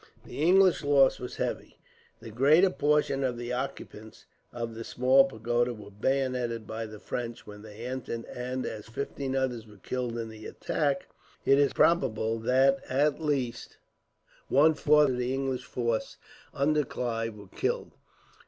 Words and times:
The 0.25 0.41
English 0.41 0.83
loss 0.83 1.19
was 1.19 1.35
heavy. 1.35 1.77
The 2.21 2.31
greater 2.31 2.71
portion 2.71 3.23
of 3.23 3.37
the 3.37 3.53
occupants 3.53 4.25
of 4.51 4.73
the 4.73 4.83
Small 4.83 5.25
Pagoda 5.25 5.75
were 5.75 5.91
bayoneted 5.91 6.65
by 6.65 6.87
the 6.87 6.97
French, 6.99 7.45
when 7.45 7.61
they 7.61 7.85
entered; 7.85 8.25
and, 8.25 8.65
as 8.65 8.87
fifteen 8.87 9.35
others 9.35 9.67
were 9.67 9.77
killed 9.77 10.17
in 10.17 10.29
the 10.29 10.47
attack, 10.47 11.07
it 11.45 11.59
is 11.59 11.71
probable 11.73 12.39
that 12.39 12.79
at 12.89 13.21
least 13.21 13.77
one 14.47 14.73
fourth 14.73 15.11
of 15.11 15.17
the 15.17 15.35
English 15.35 15.65
force 15.65 16.17
under 16.51 16.83
Clive 16.83 17.35
were 17.35 17.49
killed. 17.49 17.91